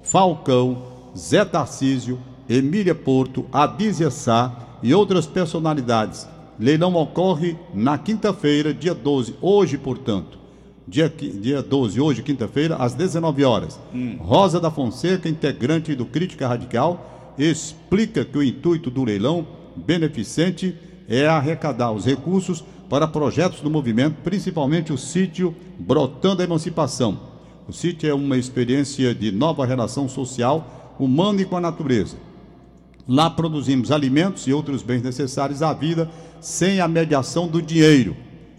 [0.03, 0.83] Falcão,
[1.17, 6.27] Zé Tarcísio, Emília Porto, Adísia Sá e outras personalidades.
[6.59, 10.48] Leilão ocorre na quinta-feira, dia 12, hoje, portanto.
[10.91, 13.79] Dia, dia 12, hoje, quinta-feira, às 19 horas.
[14.19, 19.47] Rosa da Fonseca, integrante do Crítica Radical, explica que o intuito do leilão
[19.77, 20.75] beneficente
[21.07, 27.21] é arrecadar os recursos para projetos do movimento, principalmente o sítio Brotando a Emancipação.
[27.69, 32.17] O sítio é uma experiência de nova relação social, humana e com a natureza.
[33.07, 38.17] Lá produzimos alimentos e outros bens necessários à vida sem a mediação do dinheiro,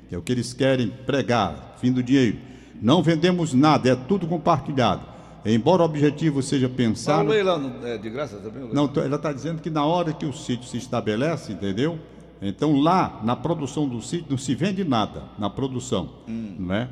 [0.07, 2.37] que é o que eles querem pregar, fim do dinheiro.
[2.81, 5.01] Não vendemos nada, é tudo compartilhado.
[5.45, 7.23] Embora o objetivo seja pensar.
[7.23, 8.69] Não é de graça também?
[8.73, 11.97] Não, ela está dizendo que na hora que o sítio se estabelece, entendeu?
[12.41, 16.89] Então lá, na produção do sítio, não se vende nada na produção, não é?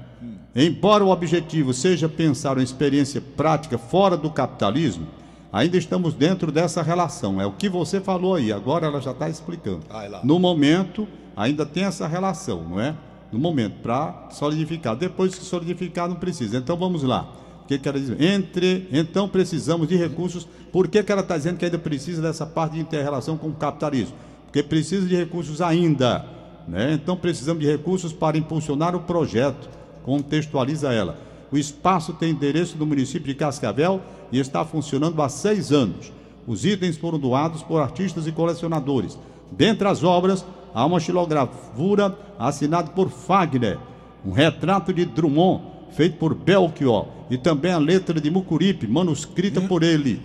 [0.55, 5.07] Embora o objetivo seja pensar uma experiência prática fora do capitalismo,
[5.51, 7.39] Ainda estamos dentro dessa relação.
[7.41, 9.81] É o que você falou aí, agora ela já está explicando.
[9.89, 10.21] Vai lá.
[10.23, 12.95] No momento, ainda tem essa relação, não é?
[13.31, 14.95] No momento, para solidificar.
[14.95, 16.57] Depois que solidificar, não precisa.
[16.57, 17.33] Então vamos lá.
[17.63, 18.09] O que, que ela diz?
[18.19, 20.47] Entre, então precisamos de recursos.
[20.71, 23.53] Por que, que ela está dizendo que ainda precisa dessa parte de inter-relação com o
[23.53, 24.15] capitalismo?
[24.45, 26.25] Porque precisa de recursos ainda.
[26.67, 26.93] Né?
[26.93, 29.69] Então precisamos de recursos para impulsionar o projeto.
[30.03, 31.17] Contextualiza ela.
[31.51, 36.11] O espaço tem endereço do município de Cascavel e está funcionando há seis anos.
[36.45, 39.17] Os itens foram doados por artistas e colecionadores.
[39.51, 43.77] Dentre as obras, há uma xilogravura assinada por Fagner,
[44.25, 49.83] um retrato de Drummond, feito por Belchior, e também a letra de Mucuripe, manuscrita por
[49.83, 50.21] ele,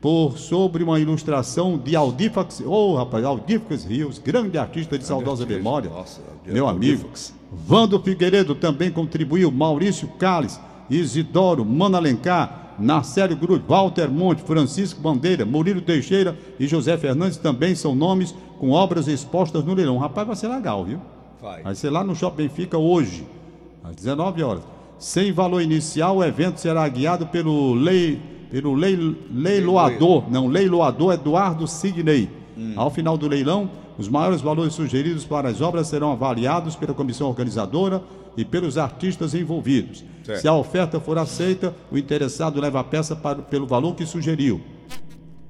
[0.00, 5.42] por sobre uma ilustração de Aldifax, ô oh, rapaz, Aldifax Rios, grande artista de saudosa
[5.42, 7.10] artista, memória, nossa, meu amigo.
[7.50, 15.44] Vando Figueiredo também contribuiu, Maurício Calles, Isidoro, Mano Alencar, Narcélio Cruz, Walter Monte, Francisco Bandeira,
[15.44, 19.98] Murilo Teixeira e José Fernandes também são nomes com obras expostas no leilão.
[19.98, 21.00] Rapaz, vai ser legal, viu?
[21.40, 21.62] Vai.
[21.62, 23.26] Vai ser lá no Shopping Benfica hoje,
[23.82, 24.62] às 19 horas.
[24.98, 28.96] Sem valor inicial, o evento será guiado pelo, lei, pelo lei,
[29.32, 32.28] leiloador, não, leiloador Eduardo Sidney.
[32.74, 37.28] Ao final do leilão, os maiores valores sugeridos para as obras serão avaliados pela comissão
[37.28, 38.02] organizadora
[38.38, 40.04] e pelos artistas envolvidos.
[40.24, 40.40] Certo.
[40.40, 44.60] Se a oferta for aceita, o interessado leva a peça para- pelo valor que sugeriu.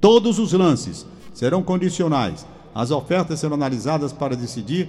[0.01, 2.46] Todos os lances serão condicionais.
[2.74, 4.88] As ofertas serão analisadas para decidir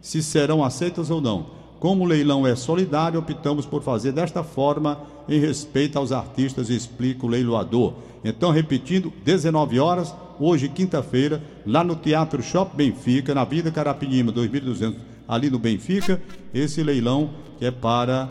[0.00, 1.46] se serão aceitas ou não.
[1.78, 7.24] Como o leilão é solidário, optamos por fazer desta forma em respeito aos artistas, explica
[7.24, 7.94] o leiloador.
[8.24, 14.98] Então, repetindo, 19 horas, hoje, quinta-feira, lá no Teatro Shop Benfica, na Vida Carapinima 2200,
[15.28, 16.20] ali no Benfica,
[16.54, 18.28] esse leilão que é para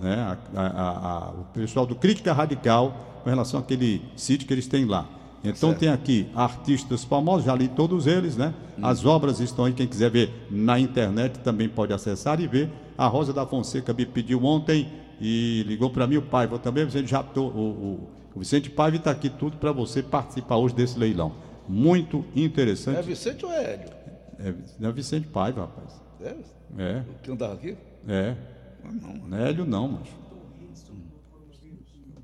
[0.00, 0.14] né,
[0.54, 4.84] a- a- a- o pessoal do Crítica Radical com relação àquele sítio que eles têm
[4.84, 5.06] lá.
[5.44, 8.52] Então tem aqui artistas famosos, já li todos eles, né?
[8.82, 12.68] As obras estão aí, quem quiser ver na internet também pode acessar e ver.
[12.98, 14.86] A Rosa da Fonseca me pediu ontem
[15.20, 18.96] e ligou para mim o Paiva também, o Vicente Japto, o, o, o Vicente Paiva
[18.98, 21.32] está aqui tudo para você participar hoje desse leilão.
[21.68, 23.00] Muito É interessante.
[23.06, 23.88] Vicente ou é Hélio?
[24.82, 26.00] É, é Vicente Paiva, rapaz.
[26.20, 26.36] É?
[26.78, 27.76] É, Que andava aqui?
[28.08, 28.36] é.
[28.84, 29.14] Ah, não.
[29.28, 30.08] Não é Hélio não, mas.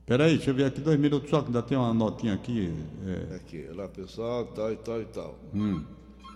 [0.04, 2.72] Peraí, deixa eu ver aqui dois minutos só, que ainda tem uma notinha aqui.
[3.30, 3.34] é.
[3.34, 5.34] Aqui, olá pessoal, tal e tal e tal.
[5.52, 5.84] Hum.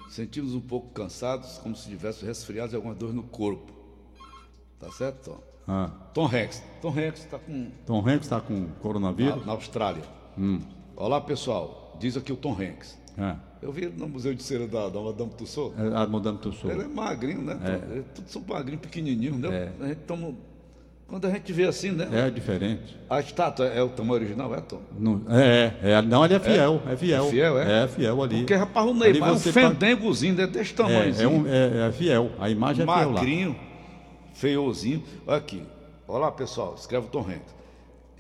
[0.09, 3.73] Sentimos um pouco cansados, como se tivesse resfriados e alguma dor no corpo.
[4.79, 5.41] Tá certo, Tom?
[5.69, 6.63] Ah, Tom Rex.
[6.83, 9.47] Tom Rex está com Tom Hanks está com na, coronavírus?
[9.47, 10.03] na Austrália.
[10.37, 10.61] Hum.
[10.97, 12.99] Olá pessoal, diz aqui o Tom Hanks.
[13.17, 13.37] É.
[13.63, 15.79] Eu vi ele no Museu de Cera da, da Madame Tussauds.
[15.79, 16.75] É, a Madame Tussauds.
[16.77, 17.55] Ele é magrinho, né?
[17.63, 17.93] Tom?
[17.93, 19.49] Ele- Todos são magrinhos, pequenininhos, né?
[19.81, 19.85] É.
[19.85, 20.33] A gente toma-
[21.07, 22.09] Quando a gente vê assim, né?
[22.13, 22.97] É diferente.
[23.11, 24.81] A estátua é o tamanho original, é, Tom?
[24.99, 27.27] Não, é, é, não, ele é fiel, é, fiel.
[27.27, 27.83] É fiel, é?
[27.85, 28.39] É fiel ali.
[28.39, 30.47] Porque, rapaz, o Neymar é um pa- fendengozinho, né?
[30.47, 31.29] Desse é, tamanhozinho.
[31.29, 32.31] é, um, é, é fiel.
[32.39, 33.13] A imagem é fiel lá.
[33.15, 33.57] magrinho,
[34.35, 35.03] feiozinho.
[35.27, 35.63] Olha aqui.
[36.07, 36.75] Olá, pessoal.
[36.79, 37.60] Escreve o Tom Hanks.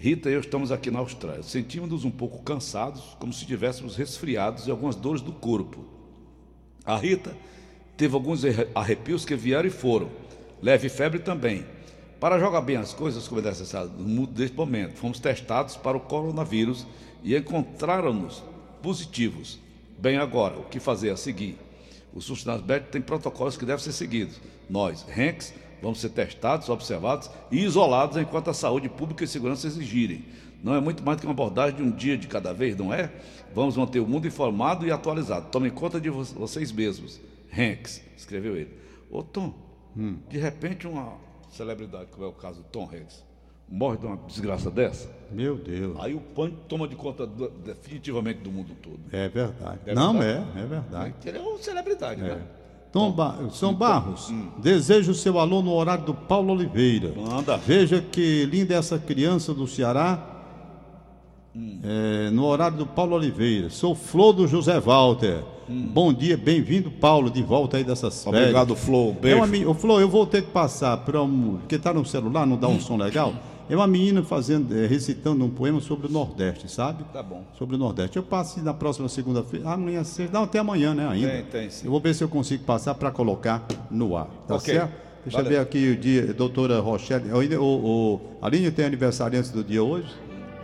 [0.03, 1.43] Rita e eu estamos aqui na Austrália.
[1.43, 5.85] Sentimos-nos um pouco cansados, como se estivéssemos resfriados e algumas dores do corpo.
[6.87, 7.37] A Rita
[7.99, 10.09] teve alguns arre- arrepios que vieram e foram.
[10.63, 11.67] Leve febre também.
[12.19, 15.99] Para jogar bem as coisas como é necessário no mundo deste momento, fomos testados para
[15.99, 16.87] o coronavírus
[17.23, 18.43] e encontraram-nos
[18.83, 19.59] positivos.
[19.99, 21.59] Bem agora, o que fazer a seguir?
[22.15, 24.41] Os funcionários médicos têm protocolos que devem ser seguidos.
[24.69, 30.25] Nós, Hanks, vamos ser testados, observados e isolados enquanto a saúde pública e segurança exigirem.
[30.62, 32.93] Não é muito mais do que uma abordagem de um dia de cada vez, não
[32.93, 33.11] é?
[33.55, 35.47] Vamos manter o mundo informado e atualizado.
[35.51, 37.19] Tomem conta de vo- vocês mesmos.
[37.57, 38.71] Hanks, escreveu ele.
[39.11, 39.55] Ô Tom,
[40.29, 41.14] de repente uma
[41.51, 43.25] celebridade, como é o caso do Tom Hanks,
[43.69, 45.97] morre de uma desgraça dessa, Meu Deus.
[46.01, 49.01] aí o pânico toma de conta do- definitivamente do mundo todo.
[49.12, 49.79] É verdade.
[49.87, 50.59] É não, verdade.
[50.59, 51.14] é, é verdade.
[51.25, 52.40] Ele é uma celebridade, né?
[53.53, 57.12] São Barros, desejo o seu alô no horário do Paulo Oliveira.
[57.16, 57.57] Manda.
[57.57, 60.26] Veja que linda essa criança do Ceará.
[61.83, 63.70] É, no horário do Paulo Oliveira.
[63.70, 65.42] Sou Flor do José Walter.
[65.68, 68.42] Bom dia, bem-vindo, Paulo, de volta aí dessas férias.
[68.42, 69.11] Obrigado, Flow.
[69.11, 69.37] É Beijo.
[69.37, 71.59] uma, meni- Ô, Flor, eu vou ter que passar para um.
[71.61, 73.33] Porque tá no celular, não dá um som legal.
[73.71, 77.05] É uma menina fazendo, eh, recitando um poema sobre o Nordeste, sabe?
[77.13, 77.45] Tá bom.
[77.57, 78.17] Sobre o Nordeste.
[78.17, 79.71] Eu passo na próxima segunda-feira.
[79.71, 80.37] Amanhã, sexta.
[80.37, 81.07] Não, até amanhã, né?
[81.09, 81.29] Ainda.
[81.31, 81.85] Tem, tem, sim.
[81.87, 84.27] Eu vou ver se eu consigo passar para colocar no ar.
[84.49, 84.75] Tá Ok.
[84.75, 84.93] certo?
[85.25, 85.51] Deixa eu Valeu.
[85.59, 87.29] ver aqui o dia, doutora Rochelle.
[87.29, 90.09] Eu O, o, a linha tem aniversariante do dia hoje?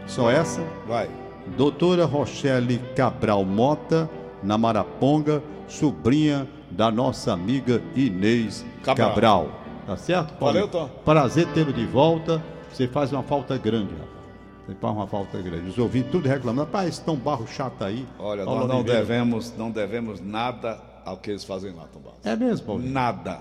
[0.09, 0.61] Só essa?
[0.89, 1.09] Vai.
[1.57, 4.11] Doutora Rochelle Cabral Mota,
[4.43, 9.09] na Maraponga, sobrinha da nossa amiga Inês Cabral.
[9.11, 9.51] Cabral.
[9.87, 10.55] Tá certo, Paulo?
[10.55, 10.89] Valeu, Tom.
[11.05, 12.43] Prazer tê-lo de volta.
[12.77, 14.79] Você faz uma falta grande, rapaz.
[14.79, 15.71] Faz uma falta grande.
[15.71, 16.67] Os ouvintes tudo reclamando.
[16.67, 18.07] Rapaz, Tom Barro chato aí.
[18.19, 19.01] Olha, Paula nós não Oliveira.
[19.01, 22.19] devemos, não devemos nada ao que eles fazem lá, Tom Barros.
[22.23, 22.93] É mesmo, Paulinho?
[22.93, 23.41] Nada.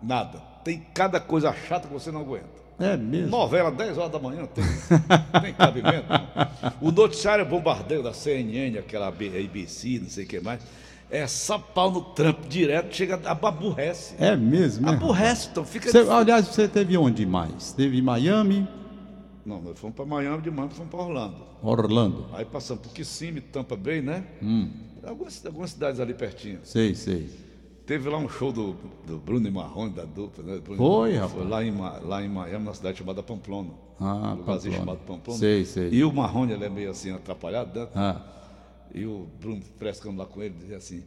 [0.00, 0.38] Nada.
[0.62, 2.46] Tem cada coisa chata que você não aguenta.
[2.78, 3.28] É mesmo.
[3.28, 4.62] Novela, 10 horas da manhã, tem,
[5.42, 6.06] tem cabimento.
[6.08, 6.72] não.
[6.80, 10.60] O noticiário bombardeio da CNN, aquela ABC, não sei o que mais,
[11.10, 14.14] é só pau no Trump direto, chega, aborrece.
[14.18, 14.92] É mesmo, né?
[14.92, 15.90] Aborrece, então fica.
[15.90, 17.72] Você, aliás, você teve onde mais?
[17.72, 18.66] Teve em Miami,
[19.44, 21.36] Não, nós fomos para Miami, de Miami fomos para Orlando.
[21.62, 22.26] Orlando.
[22.32, 24.24] Aí passamos por Kissimmee, Tampa Bay, né?
[24.42, 24.68] Hum,
[25.04, 26.58] Algumas, algumas cidades ali pertinho.
[26.64, 27.30] sei, sei.
[27.86, 28.74] Teve lá um show do,
[29.06, 30.58] do Bruno e Marrone, da dupla, né?
[30.58, 31.32] Bruno Foi, Marrone.
[31.32, 31.48] rapaz.
[31.48, 33.70] lá em, lá em Miami, numa cidade chamada Pamplona.
[34.00, 34.78] Ah, um lugarzinho Pamplona.
[34.78, 35.38] chamado Pamplona.
[35.38, 35.90] Sei, sei.
[35.92, 37.86] E o Marrone, ele é meio assim, atrapalhado, né?
[37.94, 38.20] Ah,
[38.96, 41.04] E o Bruno frescando lá com ele, dizia assim: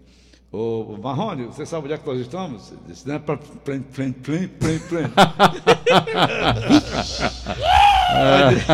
[0.52, 2.72] Ô Marrone, você sabe onde é que nós estamos?
[2.72, 5.06] Ele disse: Não é para plem, plem, plem, plem, plem.
[8.12, 8.68] Aí disse-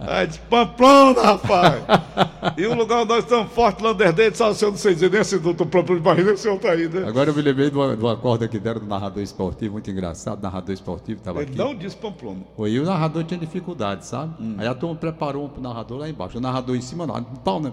[0.00, 1.82] Aí disse: Pamplona, rapaz!
[2.56, 5.20] E o lugar onde nós estamos forte, Landerdente, só se eu não sei dizer nem
[5.20, 7.04] esse doutor próprio de barriga, esse senhor tá aí, né?
[7.08, 9.90] agora eu me lembrei de uma, de uma corda que deram do narrador esportivo, muito
[9.90, 10.38] engraçado.
[10.38, 11.58] O narrador esportivo estava Ele aqui.
[11.58, 12.42] não disse Pamplona.
[12.56, 14.34] Foi, e o narrador tinha dificuldade, sabe?
[14.58, 16.38] Aí a turma preparou um pro narrador lá embaixo.
[16.38, 17.72] O narrador em cima, não, pau, né?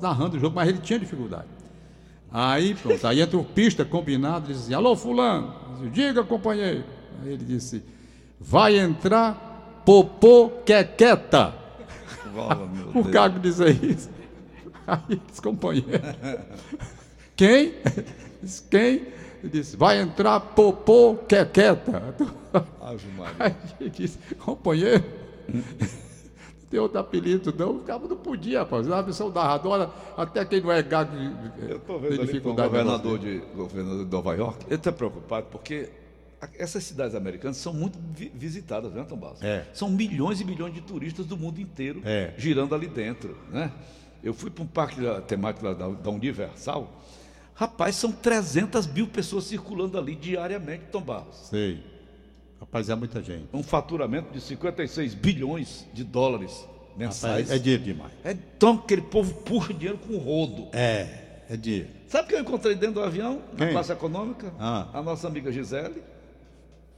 [0.00, 1.46] Narrando o jogo, mas ele tinha dificuldade.
[2.30, 5.54] Aí, pronto, aí entra o pista combinado, diz assim, alô fulano,
[5.92, 6.84] diga companheiro.
[7.22, 7.82] Aí ele disse,
[8.38, 11.54] vai entrar popô quequeta.
[12.34, 13.10] Vala, O Deus.
[13.10, 14.10] Cago diz isso.
[14.86, 15.88] Aí disse, companheiro.
[17.34, 17.74] Quem?
[18.42, 19.06] Disse, quem?
[19.42, 22.14] Ele disse, vai entrar popô quequeta.
[23.38, 25.04] Aí ele disse, companheiro,
[26.70, 27.76] tem outro apelido, não?
[27.76, 28.90] O cabo não podia, rapaz.
[28.90, 32.50] A missão narradora, até quem não é gago de- Eu estou tem vendo ali com
[32.50, 34.64] o governador de, governador de Nova York.
[34.66, 35.88] Ele está preocupado porque
[36.58, 39.42] essas cidades americanas são muito vi- visitadas, né, Tom Barros?
[39.42, 39.66] É.
[39.72, 42.34] São milhões e milhões de turistas do mundo inteiro É.
[42.36, 43.72] girando ali dentro, né?
[44.22, 46.92] Eu fui para um parque da- temático da, da Universal.
[47.54, 51.48] Rapaz, são 300 mil pessoas circulando ali diariamente, Tom Barros.
[51.48, 51.82] Sei.
[52.60, 53.48] Rapaz, é muita gente.
[53.52, 56.66] Um faturamento de 56 bilhões de dólares
[56.96, 57.44] mensais.
[57.48, 58.12] Rapaz, é dinheiro demais.
[58.24, 60.68] É tão que aquele povo puxa dinheiro com rodo.
[60.72, 61.88] É, é dinheiro.
[62.08, 64.52] Sabe quem eu encontrei dentro do avião, na classe econômica?
[64.58, 64.88] Ah.
[64.94, 66.02] A nossa amiga Gisele,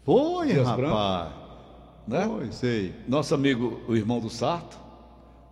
[0.04, 1.32] Foi, Dias rapaz.
[2.06, 2.26] né?
[2.26, 2.94] Foi, sei.
[3.06, 4.78] Nosso amigo, o irmão do Sarto,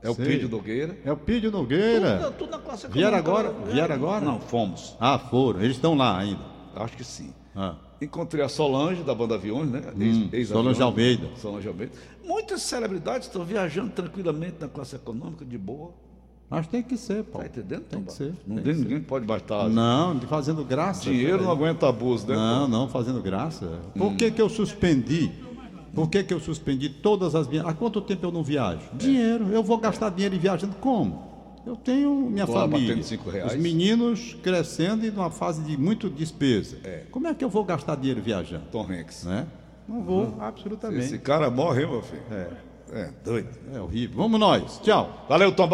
[0.02, 0.14] é o.
[0.14, 0.96] Pídio Nogueira.
[1.04, 2.18] É o Pídio Nogueira.
[2.18, 3.48] Tudo, tudo na classe Vieram econômica.
[3.50, 3.72] agora?
[3.72, 4.24] Vieram agora?
[4.24, 4.96] Não, fomos.
[5.00, 5.60] Ah, foram.
[5.62, 6.40] Eles estão lá ainda.
[6.76, 7.32] Acho que sim.
[7.54, 7.74] Ah.
[8.00, 9.82] Encontrei a Solange, da banda Aviões, né?
[10.32, 10.54] Ex- Hum.
[10.54, 11.28] Solange Almeida.
[11.40, 11.92] Solange Almeida.
[12.24, 15.92] Muitas celebridades estão viajando tranquilamente na classe econômica, de boa.
[16.48, 17.46] Mas tem que ser, Tá Paulo.
[17.48, 17.82] entendendo?
[17.88, 18.32] Tem que ser.
[18.46, 18.84] Não tem tem, que ser.
[18.84, 19.68] ninguém pode bastar.
[19.68, 21.02] Não, fazendo graça.
[21.04, 22.36] Dinheiro não aguenta abuso, né?
[22.36, 23.80] Não, não, fazendo graça.
[23.96, 25.32] Por que, que eu suspendi?
[25.94, 27.72] Por que, que eu suspendi todas as viagens?
[27.72, 28.82] Há quanto tempo eu não viajo?
[28.92, 29.48] Dinheiro.
[29.50, 31.35] Eu vou gastar dinheiro viajando como?
[31.66, 32.96] Eu tenho minha Tô família.
[33.44, 36.76] Os meninos crescendo e numa fase de muito despesa.
[37.10, 38.66] Como é que eu vou gastar dinheiro viajando?
[38.70, 39.24] Tom Hanks.
[39.24, 39.46] Né?
[39.88, 41.04] Não vou, absolutamente.
[41.06, 42.22] Esse cara morre, meu filho?
[42.30, 42.48] É,
[42.92, 43.48] É, doido.
[43.74, 44.16] é horrível.
[44.16, 44.80] Vamos nós.
[44.80, 45.26] Tchau.
[45.28, 45.66] Valeu, Tom.